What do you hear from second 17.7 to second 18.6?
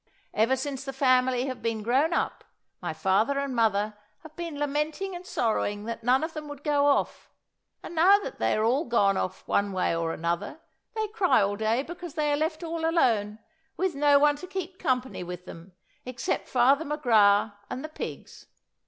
the pigs.